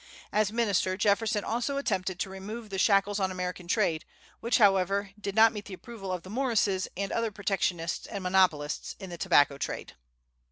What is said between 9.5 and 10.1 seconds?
trade.